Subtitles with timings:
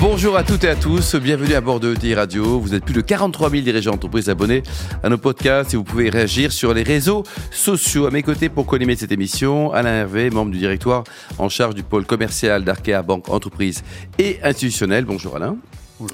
[0.00, 2.58] Bonjour à toutes et à tous, bienvenue à bord de ETI Radio.
[2.58, 4.62] Vous êtes plus de 43 000 dirigeants d'entreprises abonnés
[5.02, 8.06] à nos podcasts et vous pouvez réagir sur les réseaux sociaux.
[8.06, 11.04] À mes côtés pour co-animer cette émission, Alain Hervé, membre du directoire
[11.36, 13.82] en charge du pôle commercial d'Arkea Banque Entreprise
[14.18, 15.04] et Institutionnel.
[15.04, 15.58] Bonjour Alain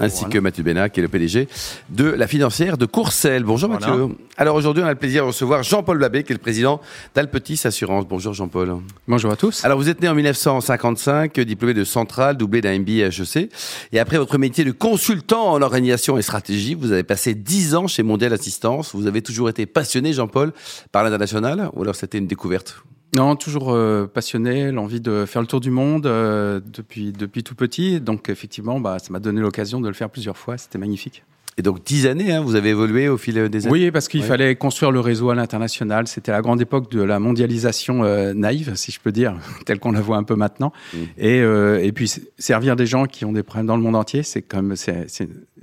[0.00, 1.48] ainsi que Mathieu Bénat, qui est le PDG
[1.88, 3.44] de la financière de Courcelles.
[3.44, 4.08] Bonjour Mathieu.
[4.36, 6.80] Alors aujourd'hui, on a le plaisir de recevoir Jean-Paul Babé, qui est le président
[7.14, 8.06] d'Alpetis Assurance.
[8.06, 8.76] Bonjour Jean-Paul.
[9.08, 9.64] Bonjour à tous.
[9.64, 13.50] Alors vous êtes né en 1955, diplômé de Centrale, doublé d'un MBA HEC.
[13.92, 17.86] Et après votre métier de consultant en organisation et stratégie, vous avez passé 10 ans
[17.86, 18.94] chez Mondial Assistance.
[18.94, 20.52] Vous avez toujours été passionné, Jean-Paul,
[20.92, 22.82] par l'international ou alors c'était une découverte?
[23.16, 27.54] Non, toujours euh, passionné, l'envie de faire le tour du monde euh, depuis, depuis tout
[27.54, 27.98] petit.
[27.98, 30.58] Donc effectivement, bah, ça m'a donné l'occasion de le faire plusieurs fois.
[30.58, 31.22] C'était magnifique.
[31.58, 33.72] Et donc dix années, hein, vous avez évolué au fil des années.
[33.72, 36.06] Oui, parce qu'il fallait construire le réseau à l'international.
[36.06, 39.92] C'était la grande époque de la mondialisation euh, naïve, si je peux dire, telle qu'on
[39.92, 40.74] la voit un peu maintenant.
[40.92, 40.98] Mmh.
[41.16, 44.22] Et, euh, et puis servir des gens qui ont des problèmes dans le monde entier,
[44.22, 45.06] c'est comme c'est,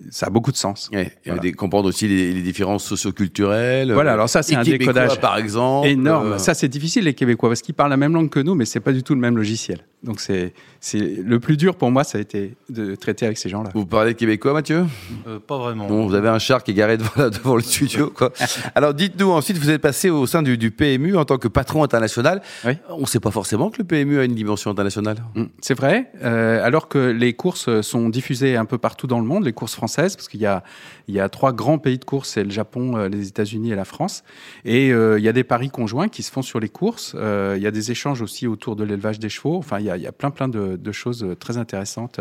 [0.10, 0.90] ça a beaucoup de sens.
[0.94, 3.92] Ouais, et comprendre aussi les, les différences socioculturelles.
[3.92, 6.40] Voilà, alors ça c'est un décodage par exemple énorme.
[6.40, 8.80] Ça c'est difficile les Québécois parce qu'ils parlent la même langue que nous, mais c'est
[8.80, 9.80] pas du tout le même logiciel.
[10.04, 13.48] Donc c'est c'est le plus dur pour moi, ça a été de traiter avec ces
[13.48, 13.70] gens-là.
[13.74, 14.86] Vous parlez québécois, Mathieu?
[15.28, 15.88] Euh, Pas vraiment.
[15.88, 18.34] Bon, vous avez un char qui est garé devant, devant le studio, quoi.
[18.76, 21.84] Alors dites-nous ensuite, vous êtes passé au sein du, du PMU en tant que patron
[21.84, 22.42] international.
[22.66, 22.74] Oui.
[22.90, 25.18] On ne sait pas forcément que le PMU a une dimension internationale.
[25.36, 26.12] Mmh, c'est vrai.
[26.22, 29.76] Euh, alors que les courses sont diffusées un peu partout dans le monde, les courses
[29.76, 30.64] françaises, parce qu'il y a
[31.08, 33.76] il y a trois grands pays de courses, c'est le Japon, euh, les États-Unis et
[33.76, 34.24] la France.
[34.64, 37.14] Et euh, il y a des paris conjoints qui se font sur les courses.
[37.16, 39.58] Euh, il y a des échanges aussi autour de l'élevage des chevaux.
[39.58, 42.20] Enfin, il y a, il y a plein plein de, de choses très intéressantes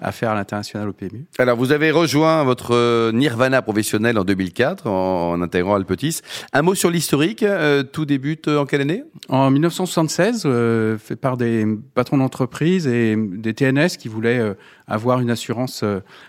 [0.00, 1.26] à faire à l'international au PMU.
[1.38, 6.20] Alors, vous avez rejoint votre Nirvana professionnel en 2004 en, en intégrant Alpetis.
[6.52, 7.44] Un mot sur l'historique.
[7.92, 9.04] Tout débute en quelle année?
[9.28, 14.54] En 1976, euh, fait par des patrons d'entreprise et des TNS qui voulaient
[14.86, 15.84] avoir une assurance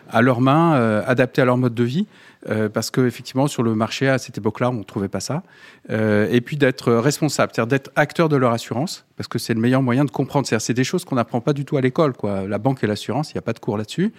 [0.09, 2.07] à leurs mains, adaptée à leur mode de vie.
[2.49, 5.43] Euh, parce que effectivement sur le marché à cette époque-là, on ne trouvait pas ça.
[5.89, 9.59] Euh, et puis d'être responsable, c'est-à-dire d'être acteur de leur assurance, parce que c'est le
[9.59, 10.47] meilleur moyen de comprendre.
[10.47, 12.47] C'est des choses qu'on n'apprend pas du tout à l'école, quoi.
[12.47, 14.13] La banque et l'assurance, il n'y a pas de cours là-dessus,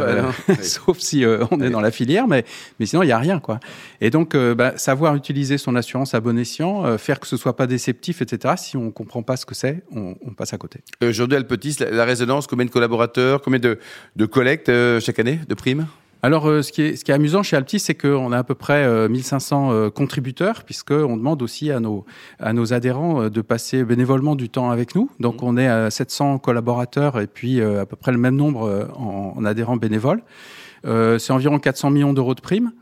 [0.00, 0.30] euh,
[0.62, 2.44] sauf si on est dans la filière, mais
[2.78, 3.60] mais sinon il n'y a rien, quoi.
[4.00, 7.66] Et donc bah, savoir utiliser son assurance à bon escient, faire que ce soit pas
[7.66, 8.54] déceptif, etc.
[8.56, 10.80] Si on comprend pas ce que c'est, on, on, passe à côté.
[11.02, 13.78] Aujourd'hui, Alpetis, la, la résonance, combien de collaborateurs, combien de,
[14.16, 14.70] de collectes
[15.00, 15.86] chaque année, de primes?
[16.22, 18.44] Alors, euh, ce, qui est, ce qui est amusant chez Altis, c'est qu'on a à
[18.44, 22.04] peu près euh, 1500 euh, contributeurs, puisqu'on demande aussi à nos,
[22.38, 25.10] à nos adhérents euh, de passer bénévolement du temps avec nous.
[25.18, 25.46] Donc, mmh.
[25.46, 29.44] on est à 700 collaborateurs et puis à peu près le même nombre en, en
[29.44, 30.22] adhérents bénévoles.
[30.84, 32.72] c'est environ 400 millions d'euros de primes.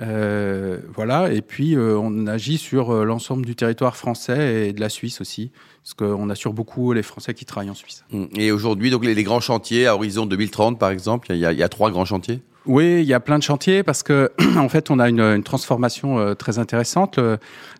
[0.00, 4.88] Euh, voilà, et puis euh, on agit sur l'ensemble du territoire français et de la
[4.88, 5.52] Suisse aussi,
[5.82, 8.04] parce qu'on assure beaucoup les Français qui travaillent en Suisse.
[8.10, 8.24] Mmh.
[8.36, 11.52] Et aujourd'hui, donc les, les, grands chantiers à horizon 2030, par exemple, il y a,
[11.52, 12.42] il y a trois grands chantiers?
[12.66, 15.42] Oui, il y a plein de chantiers parce que en fait, on a une, une
[15.42, 17.20] transformation euh, très intéressante.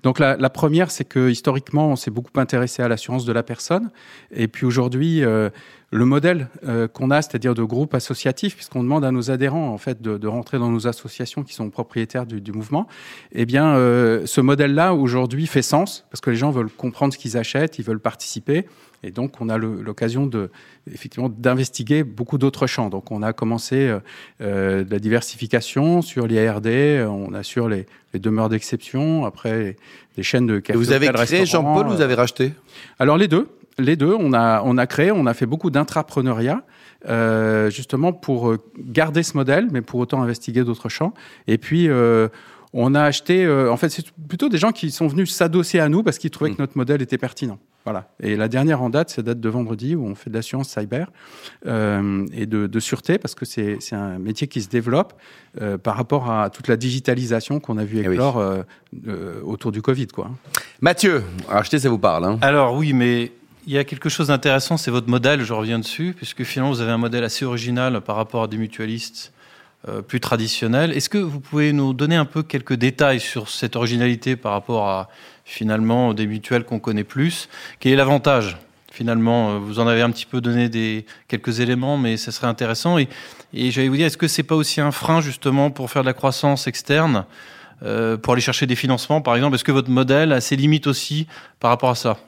[0.02, 3.42] Donc la, la première, c'est que historiquement, on s'est beaucoup intéressé à l'assurance de la
[3.42, 3.90] personne,
[4.30, 5.50] et puis aujourd'hui, euh,
[5.94, 9.78] le modèle euh, qu'on a, c'est-à-dire de groupe associatif, puisqu'on demande à nos adhérents en
[9.78, 12.88] fait de, de, rentrer dans nos associations qui sont propriétaires du, du mouvement,
[13.30, 17.18] eh bien, euh, ce modèle-là aujourd'hui fait sens parce que les gens veulent comprendre ce
[17.18, 18.66] qu'ils achètent, ils veulent participer.
[19.04, 20.50] Et donc, on a l'occasion de,
[20.90, 22.88] effectivement, d'investiguer beaucoup d'autres champs.
[22.88, 23.98] Donc, on a commencé euh,
[24.40, 29.76] euh de la diversification sur l'IRD, on assure les, les demeures d'exception, après
[30.16, 30.78] les chaînes de café.
[30.78, 32.52] Vous avez créé Jean-Paul, vous avez racheté?
[32.98, 33.48] Alors les deux
[33.78, 36.62] les deux, on a, on a créé, on a fait beaucoup d'intrapreneuriat,
[37.08, 41.12] euh, justement pour garder ce modèle, mais pour autant investiguer d'autres champs.
[41.46, 42.28] Et puis, euh,
[42.72, 45.88] on a acheté, euh, en fait, c'est plutôt des gens qui sont venus s'adosser à
[45.88, 46.56] nous parce qu'ils trouvaient mmh.
[46.56, 47.58] que notre modèle était pertinent.
[47.84, 48.08] Voilà.
[48.18, 51.10] Et la dernière en date, c'est date de vendredi où on fait de l'assurance cyber
[51.66, 55.12] euh, et de, de, sûreté parce que c'est un métier qui se développe
[55.60, 59.00] euh, par rapport à toute la digitalisation qu'on a vu éclore oui.
[59.06, 60.06] euh, autour du Covid.
[60.06, 60.30] Quoi.
[60.80, 62.38] Mathieu, acheter, ça vous parle hein?
[62.40, 63.32] Alors oui, mais
[63.66, 66.80] il y a quelque chose d'intéressant, c'est votre modèle, je reviens dessus, puisque finalement vous
[66.80, 69.33] avez un modèle assez original par rapport à des mutualistes
[70.06, 70.92] plus traditionnels.
[70.92, 74.88] Est-ce que vous pouvez nous donner un peu quelques détails sur cette originalité par rapport
[74.88, 75.08] à
[75.44, 77.48] finalement des mutuelles qu'on connaît plus?
[77.80, 78.56] Quel est l'avantage
[78.94, 82.96] Finalement, vous en avez un petit peu donné des, quelques éléments, mais ce serait intéressant.
[82.96, 83.08] Et,
[83.52, 86.06] et j'allais vous dire, est-ce que c'est pas aussi un frein justement pour faire de
[86.06, 87.24] la croissance externe,
[87.82, 89.56] euh, pour aller chercher des financements, par exemple?
[89.56, 91.26] Est-ce que votre modèle a ses limites aussi
[91.58, 92.18] par rapport à ça?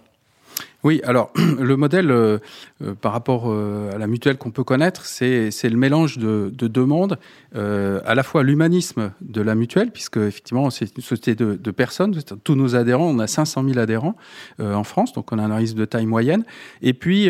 [0.86, 2.38] Oui, alors le modèle euh,
[2.80, 6.68] euh, par rapport euh, à la mutuelle qu'on peut connaître, c'est le mélange de, de
[6.68, 6.86] deux
[7.56, 12.16] à la fois l'humanisme de la mutuelle, puisque effectivement c'est une société de, de, personnes,
[12.44, 14.14] tous nos adhérents, on a 500 000 adhérents
[14.60, 16.44] en France, donc on a un risque de taille moyenne,
[16.82, 17.28] et puis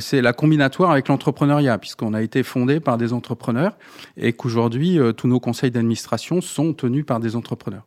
[0.00, 3.78] c'est la combinatoire avec l'entrepreneuriat, puisqu'on a été fondé par des entrepreneurs
[4.18, 7.86] et qu'aujourd'hui tous nos conseils d'administration sont tenus par des entrepreneurs.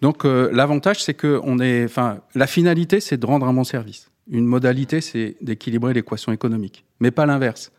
[0.00, 4.11] Donc l'avantage c'est que on est, enfin la finalité c'est de rendre un bon service.
[4.30, 7.72] Une modalité, c'est d'équilibrer l'équation économique, mais pas l'inverse.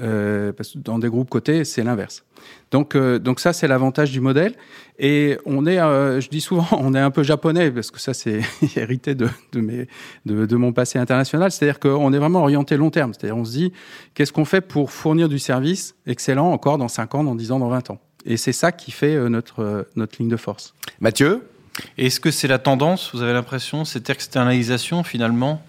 [0.00, 2.24] Euh, parce que dans des groupes cotés, c'est l'inverse.
[2.70, 4.54] Donc, euh, donc ça, c'est l'avantage du modèle.
[4.98, 8.14] Et on est, euh, je dis souvent, on est un peu japonais parce que ça,
[8.14, 8.40] c'est
[8.76, 9.88] hérité de, de, mes,
[10.26, 11.50] de, de, mon passé international.
[11.50, 13.12] C'est-à-dire qu'on est vraiment orienté long terme.
[13.12, 13.72] C'est-à-dire, on se dit,
[14.14, 17.58] qu'est-ce qu'on fait pour fournir du service excellent encore dans 5 ans, dans 10 ans,
[17.58, 18.00] dans 20 ans?
[18.24, 20.74] Et c'est ça qui fait notre, notre ligne de force.
[21.00, 21.42] Mathieu?
[21.96, 25.62] Est-ce que c'est la tendance, vous avez l'impression, cette externalisation finalement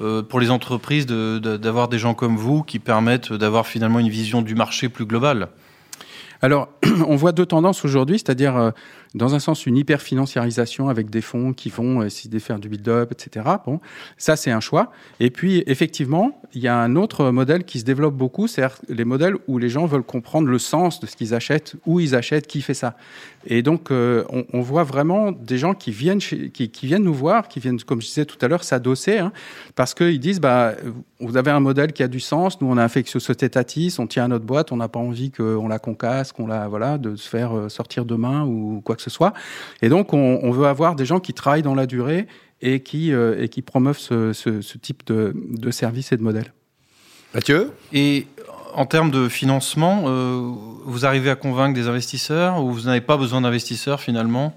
[0.00, 4.42] euh, pour les entreprises d'avoir des gens comme vous qui permettent d'avoir finalement une vision
[4.42, 5.48] du marché plus globale?
[6.40, 6.68] Alors,
[7.06, 8.70] on voit deux tendances aujourd'hui, c'est-à-dire euh,
[9.14, 13.12] dans un sens une hyper-financiarisation avec des fonds qui vont essayer de faire du build-up,
[13.12, 13.46] etc.
[13.66, 13.80] Bon,
[14.16, 14.90] ça c'est un choix.
[15.20, 19.04] Et puis effectivement, il y a un autre modèle qui se développe beaucoup, c'est-à-dire les
[19.04, 22.46] modèles où les gens veulent comprendre le sens de ce qu'ils achètent, où ils achètent,
[22.46, 22.96] qui fait ça.
[23.46, 27.58] Et donc euh, on, voit vraiment des gens qui viennent, qui, viennent nous voir, qui
[27.58, 29.32] viennent, comme je disais tout à l'heure, s'adosser, hein,
[29.74, 30.74] parce qu'ils disent bah
[31.20, 32.60] vous avez un modèle qui a du sens.
[32.60, 35.30] Nous on a un Fexio Societatis, on tient à notre boîte, on n'a pas envie
[35.30, 39.01] qu'on la concasse, qu'on la voilà, de se faire euh, sortir demain ou quoi que
[39.02, 39.32] ce soit.
[39.82, 42.26] Et donc, on, on, veut avoir des gens qui travaillent dans la durée
[42.60, 46.22] et qui, euh, et qui promeuvent ce, ce, ce type de, de services et de
[46.22, 46.52] modèles.
[47.34, 47.70] Mathieu?
[47.92, 48.26] Et
[48.74, 50.40] en termes de financement, euh,
[50.84, 54.54] vous arrivez à convaincre des investisseurs ou vous n'avez pas besoin d'investisseurs finalement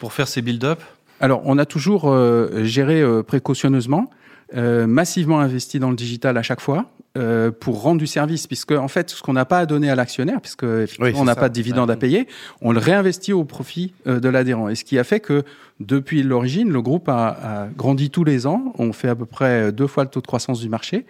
[0.00, 0.80] pour faire ces build-up?
[1.20, 4.10] Alors, on a toujours euh, géré euh, précautionneusement.
[4.54, 8.72] Euh, massivement investi dans le digital à chaque fois euh, pour rendre du service, puisque
[8.72, 11.48] en fait, ce qu'on n'a pas à donner à l'actionnaire, puisque oui, on n'a pas
[11.48, 12.26] de dividende à payer,
[12.60, 14.68] on le réinvestit au profit euh, de l'adhérent.
[14.68, 15.42] Et ce qui a fait que
[15.80, 18.72] depuis l'origine, le groupe a, a, grandi tous les ans.
[18.78, 21.06] On fait à peu près deux fois le taux de croissance du marché,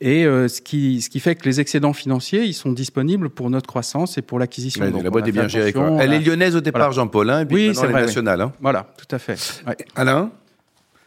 [0.00, 3.66] et ce qui ce qui fait que les excédents financiers, ils sont disponibles pour notre
[3.66, 4.84] croissance et pour l'acquisition.
[4.84, 5.74] Ouais, la boîte est bien gérée.
[6.00, 6.94] Elle est lyonnaise au départ, voilà.
[6.94, 8.40] Jean-Paul, hein, et puis oui, c'est vrai, nationale.
[8.40, 8.52] Hein.
[8.60, 9.62] Voilà, tout à fait.
[9.66, 9.76] Ouais.
[9.94, 10.30] Alain?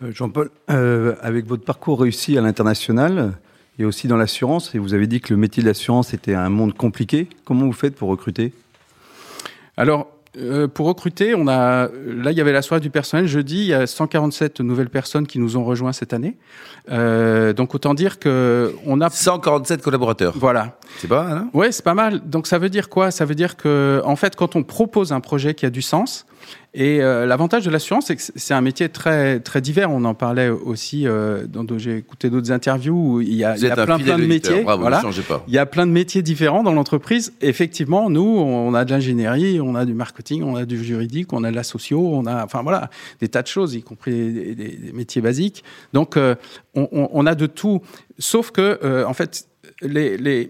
[0.02, 3.34] Jean-Paul, euh, avec votre parcours réussi à l'international
[3.80, 6.50] et aussi dans l'assurance, et vous avez dit que le métier de l'assurance était un
[6.50, 8.54] monde compliqué, comment vous faites pour recruter?
[9.78, 13.58] Alors, euh, pour recruter, on a là il y avait la soirée du personnel jeudi,
[13.58, 16.38] il y a 147 nouvelles personnes qui nous ont rejoints cette année.
[16.90, 20.34] Euh, donc autant dire que on a 147 collaborateurs.
[20.36, 20.80] Voilà.
[20.98, 21.38] C'est pas mal.
[21.38, 21.50] Hein?
[21.54, 22.28] Ouais, c'est pas mal.
[22.28, 23.12] Donc ça veut dire quoi?
[23.12, 26.26] Ça veut dire que en fait quand on propose un projet qui a du sens,
[26.76, 29.92] et euh, l'avantage de l'assurance, c'est que c'est un métier très très divers.
[29.92, 31.08] On en parlait aussi.
[31.08, 34.18] Euh, dans, j'ai écouté d'autres interviews où il y a, il y a plein plein
[34.18, 34.64] de métiers.
[34.64, 35.04] Bravo, voilà.
[35.28, 35.44] pas.
[35.48, 37.34] Il y a plein de métiers différents dans l'entreprise.
[37.42, 41.44] Effectivement, nous, on a de l'ingénierie, on a du marketing, on a du juridique, on
[41.44, 44.56] a de la socio, on a, enfin voilà, des tas de choses, y compris des,
[44.56, 45.64] des, des métiers basiques.
[45.94, 46.34] Donc, euh,
[46.74, 47.82] on, on, a de tout.
[48.18, 49.48] Sauf que, euh, en fait,
[49.82, 50.50] les, les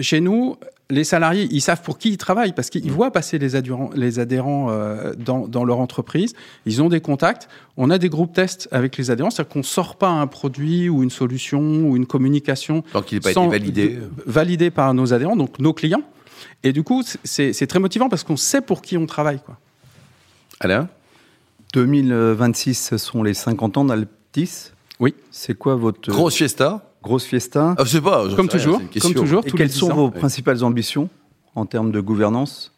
[0.00, 0.56] chez nous,
[0.92, 4.18] les salariés, ils savent pour qui ils travaillent parce qu'ils voient passer les adhérents, les
[4.18, 6.34] adhérents euh, dans, dans, leur entreprise.
[6.66, 7.48] Ils ont des contacts.
[7.78, 11.02] On a des groupes tests avec les adhérents, c'est-à-dire qu'on sort pas un produit ou
[11.02, 15.36] une solution ou une communication tant qu'il n'a pas été validé, validé par nos adhérents,
[15.36, 16.02] donc nos clients.
[16.62, 19.40] Et du coup, c'est très motivant parce qu'on sait pour qui on travaille.
[19.40, 19.56] Quoi.
[20.60, 20.88] Alain?
[21.72, 24.72] 2026, ce sont les 50 ans d'Alptis.
[25.00, 25.14] Oui.
[25.30, 27.74] C'est quoi votre grosse fiesta Grosse fiesta.
[27.76, 28.26] Ah, je sais pas.
[28.36, 28.80] Comme toujours.
[29.00, 29.42] Comme toujours.
[29.44, 31.08] Et quelles sont vos principales ambitions
[31.54, 32.72] en termes de gouvernance?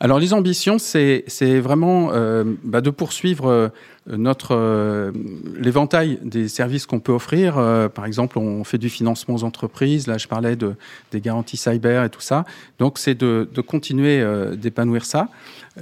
[0.00, 1.24] Alors les ambitions, c'est
[1.60, 3.68] vraiment euh, bah, de poursuivre euh,
[4.16, 5.12] notre euh,
[5.56, 7.58] l'éventail des services qu'on peut offrir.
[7.58, 10.06] Euh, par exemple, on fait du financement aux entreprises.
[10.06, 10.74] Là, je parlais de,
[11.10, 12.44] des garanties cyber et tout ça.
[12.78, 15.28] Donc, c'est de, de, continuer euh, d'épanouir ça.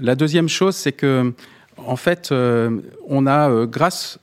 [0.00, 1.32] La deuxième chose, c'est que
[1.78, 4.18] en fait, on a, grâce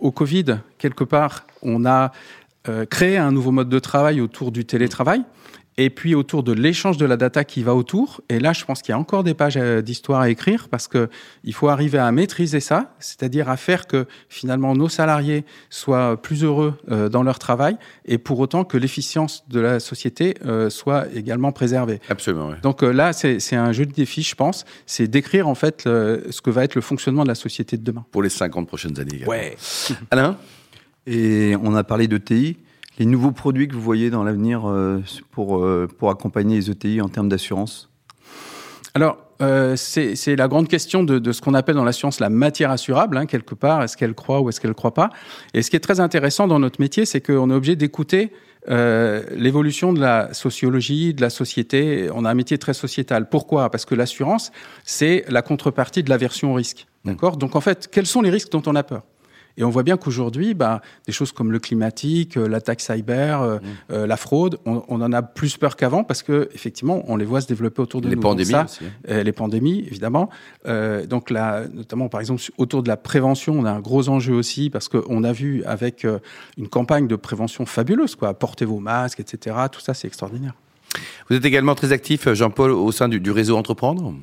[0.00, 2.10] au Covid, quelque part, on a
[2.90, 5.24] créé un nouveau mode de travail autour du télétravail
[5.78, 8.20] et puis autour de l'échange de la data qui va autour.
[8.28, 11.08] Et là, je pense qu'il y a encore des pages d'histoire à écrire parce que
[11.44, 16.44] il faut arriver à maîtriser ça, c'est-à-dire à faire que finalement nos salariés soient plus
[16.44, 21.06] heureux euh, dans leur travail et pour autant que l'efficience de la société euh, soit
[21.14, 22.00] également préservée.
[22.08, 22.52] Absolument.
[22.62, 24.64] Donc euh, là, c'est un jeu de défi, je pense.
[24.86, 27.84] C'est d'écrire en fait le, ce que va être le fonctionnement de la société de
[27.84, 28.04] demain.
[28.10, 29.14] Pour les 50 prochaines années.
[29.14, 29.30] Également.
[29.30, 29.56] Ouais.
[30.10, 30.36] Alain?
[31.06, 32.58] Et on a parlé de TI
[32.98, 34.70] les nouveaux produits que vous voyez dans l'avenir
[35.30, 35.66] pour,
[35.98, 37.90] pour accompagner les ETI en termes d'assurance?
[38.94, 42.28] Alors, euh, c'est la grande question de, de ce qu'on appelle dans la science la
[42.28, 43.82] matière assurable, hein, quelque part.
[43.82, 45.10] Est-ce qu'elle croit ou est-ce qu'elle ne croit pas?
[45.54, 48.32] Et ce qui est très intéressant dans notre métier, c'est qu'on est obligé d'écouter
[48.68, 52.08] euh, l'évolution de la sociologie, de la société.
[52.14, 53.28] On a un métier très sociétal.
[53.28, 53.70] Pourquoi?
[53.70, 54.52] Parce que l'assurance,
[54.84, 56.86] c'est la contrepartie de l'aversion au risque.
[57.04, 57.36] D'accord?
[57.36, 59.02] Donc en fait, quels sont les risques dont on a peur?
[59.56, 63.56] Et on voit bien qu'aujourd'hui, bah, des choses comme le climatique, euh, l'attaque cyber, euh,
[63.56, 63.60] mmh.
[63.92, 67.24] euh, la fraude, on, on, en a plus peur qu'avant parce que effectivement, on les
[67.24, 68.22] voit se développer autour de les nous.
[68.22, 68.84] Pandémies ça, aussi.
[69.08, 70.30] euh, les pandémies, évidemment.
[70.66, 74.34] Euh, donc là, notamment par exemple autour de la prévention, on a un gros enjeu
[74.34, 76.06] aussi parce qu'on a vu avec
[76.56, 78.34] une campagne de prévention fabuleuse, quoi.
[78.34, 79.56] Portez vos masques, etc.
[79.70, 80.54] Tout ça, c'est extraordinaire.
[81.28, 84.14] Vous êtes également très actif, Jean-Paul, au sein du, du réseau Entreprendre?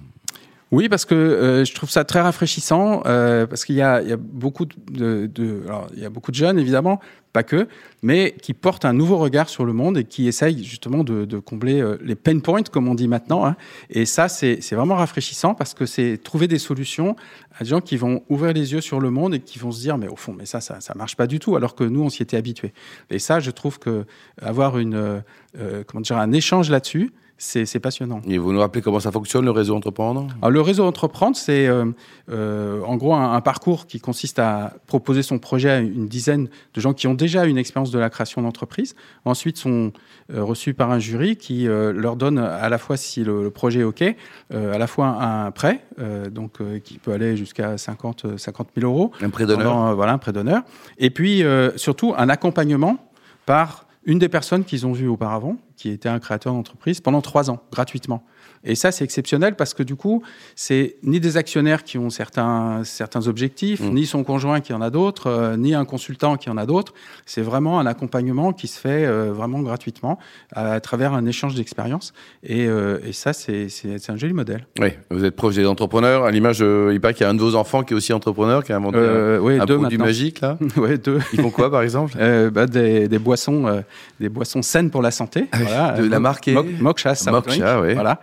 [0.71, 4.65] Oui, parce que euh, je trouve ça très rafraîchissant, euh, parce qu'il y a, beaucoup
[4.65, 5.29] de
[5.65, 6.99] alors, il y a beaucoup de jeunes évidemment,
[7.33, 7.67] pas que,
[8.01, 11.39] mais qui portent un nouveau regard sur le monde et qui essayent justement de, de
[11.39, 13.45] combler euh, les pain points, comme on dit maintenant.
[13.45, 13.55] Hein.
[13.89, 17.15] Et ça, c'est vraiment rafraîchissant parce que c'est trouver des solutions
[17.57, 19.81] à des gens qui vont ouvrir les yeux sur le monde et qui vont se
[19.81, 22.01] dire, mais au fond, mais ça, ça, ça marche pas du tout, alors que nous,
[22.01, 22.73] on s'y était habitués.
[23.09, 24.05] Et ça, je trouve que
[24.41, 25.21] avoir une,
[25.57, 28.21] euh, comment dire, un échange là-dessus, c'est passionnant.
[28.27, 30.27] Et vous nous rappelez comment ça fonctionne, le réseau Entreprendre?
[30.41, 31.85] Alors, Le réseau Entreprendre, c'est euh,
[32.29, 36.49] euh, en gros un, un, parcours qui consiste à proposer son projet à une dizaine
[36.73, 38.95] de gens qui ont déjà une expérience de la création d'entreprise.
[39.25, 39.91] Ensuite, sont
[40.33, 43.51] euh, reçus par un jury qui euh, leur donne à la fois, si le, le
[43.51, 45.85] projet est OK, euh, à la fois un, un prêt,
[46.31, 49.11] donc qui peut aller jusqu'à 50, 50 000 euros.
[49.21, 49.95] Un prêt d'honneur.
[49.95, 50.63] Voilà, un prêt d'honneur.
[50.97, 51.43] Et puis,
[51.75, 52.97] surtout, un accompagnement
[53.45, 57.49] par une des personnes qu'ils ont vues auparavant, qui était un créateur d'entreprise, pendant trois
[57.49, 58.21] ans, gratuitement.
[58.65, 60.21] Et ça, c'est exceptionnel parce que du coup,
[60.55, 63.93] c'est ni des actionnaires qui ont certains, certains objectifs, mmh.
[63.93, 66.93] ni son conjoint qui en a d'autres, euh, ni un consultant qui en a d'autres.
[67.25, 70.19] C'est vraiment un accompagnement qui se fait euh, vraiment gratuitement
[70.51, 72.13] à, à, travers un échange d'expériences.
[72.43, 73.69] Et, euh, et, ça, c'est
[74.09, 74.67] un joli modèle.
[74.79, 76.25] Oui, vous êtes proche des entrepreneurs.
[76.25, 78.63] À l'image, il paraît qu'il y a un de vos enfants qui est aussi entrepreneur,
[78.63, 78.99] qui a inventé
[79.41, 80.05] oui, un deux produit maintenant.
[80.05, 80.41] magique.
[80.41, 80.57] Là.
[80.75, 81.19] ouais, deux.
[81.31, 82.17] Ils font quoi, par exemple?
[82.51, 83.83] Bah, des, des, boissons,
[84.19, 85.47] des boissons saines pour la santé.
[85.51, 85.91] Ah, voilà.
[85.93, 87.93] De la marque Moksha, Moksha, oui.
[87.93, 88.19] Voilà,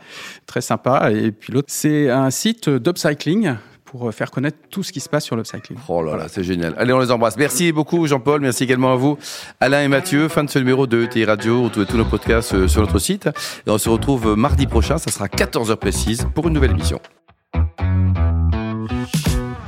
[0.47, 1.11] très sympa.
[1.13, 5.25] Et puis l'autre, c'est un site d'upcycling pour faire connaître tout ce qui se passe
[5.25, 5.79] sur l'upcycling.
[5.89, 6.75] Oh là là, c'est génial.
[6.77, 7.37] Allez, on les embrasse.
[7.37, 8.41] Merci beaucoup, Jean-Paul.
[8.41, 9.17] Merci également à vous,
[9.61, 10.29] Alain et Mathieu.
[10.29, 11.63] Fin de ce numéro de ETI Radio.
[11.63, 13.29] Retrouvez tous nos podcasts sur notre site.
[13.67, 14.99] Et on se retrouve mardi prochain.
[14.99, 17.01] Ça sera 14h précise pour une nouvelle émission.